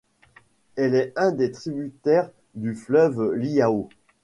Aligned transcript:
Elle 0.77 0.95
est 0.95 1.13
un 1.15 1.31
des 1.31 1.51
tributaires 1.51 2.31
du 2.55 2.73
fleuve 2.73 3.33
Liao. 3.33 3.87